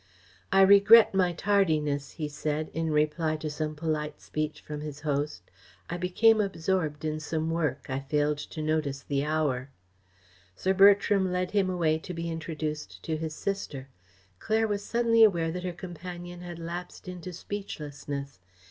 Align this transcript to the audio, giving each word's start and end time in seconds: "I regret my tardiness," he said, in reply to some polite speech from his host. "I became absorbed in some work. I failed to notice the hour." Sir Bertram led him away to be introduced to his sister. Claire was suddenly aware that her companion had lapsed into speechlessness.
"I 0.51 0.61
regret 0.63 1.13
my 1.13 1.31
tardiness," 1.31 2.13
he 2.13 2.27
said, 2.27 2.71
in 2.73 2.89
reply 2.89 3.35
to 3.35 3.51
some 3.51 3.75
polite 3.75 4.19
speech 4.19 4.61
from 4.61 4.81
his 4.81 5.01
host. 5.01 5.43
"I 5.91 5.97
became 5.97 6.41
absorbed 6.41 7.05
in 7.05 7.19
some 7.19 7.51
work. 7.51 7.85
I 7.87 7.99
failed 7.99 8.39
to 8.39 8.63
notice 8.63 9.03
the 9.03 9.23
hour." 9.23 9.69
Sir 10.55 10.73
Bertram 10.73 11.31
led 11.31 11.51
him 11.51 11.69
away 11.69 11.99
to 11.99 12.15
be 12.15 12.31
introduced 12.31 13.03
to 13.03 13.15
his 13.15 13.35
sister. 13.35 13.89
Claire 14.39 14.67
was 14.67 14.83
suddenly 14.83 15.23
aware 15.23 15.51
that 15.51 15.61
her 15.63 15.71
companion 15.71 16.41
had 16.41 16.57
lapsed 16.57 17.07
into 17.07 17.31
speechlessness. 17.31 18.39